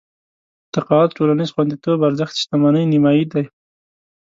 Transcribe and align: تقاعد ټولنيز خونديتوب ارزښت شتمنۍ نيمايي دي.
تقاعد 0.73 1.09
ټولنيز 1.17 1.49
خونديتوب 1.55 1.99
ارزښت 2.09 2.35
شتمنۍ 2.41 2.83
نيمايي 2.93 3.25
دي. 3.33 3.43